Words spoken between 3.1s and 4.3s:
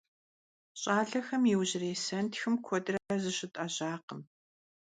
зыщытIэжьакъым.